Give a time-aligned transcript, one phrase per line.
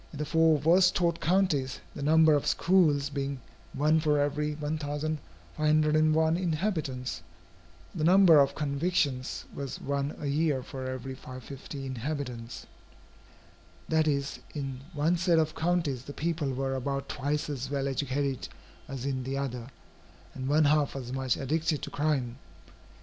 [0.11, 3.39] In the four worst taught counties, the number of schools being
[3.71, 7.21] one for every 1501 inhabitants,
[7.93, 12.65] the number of convictions was one a year for every 550 inhabitants.
[13.89, 18.47] That is, in one set of counties, the people were about twice as well educated
[18.87, 19.69] as in the other,
[20.33, 22.37] and one half as much addicted to crime.